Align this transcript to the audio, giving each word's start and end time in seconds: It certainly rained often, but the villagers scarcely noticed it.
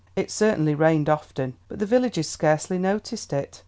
It 0.15 0.31
certainly 0.31 0.73
rained 0.73 1.09
often, 1.09 1.53
but 1.67 1.77
the 1.77 1.85
villagers 1.85 2.27
scarcely 2.27 2.79
noticed 2.79 3.31
it. 3.33 3.59